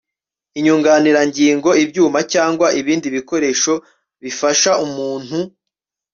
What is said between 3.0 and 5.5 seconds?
bikoresho bifasha umuntu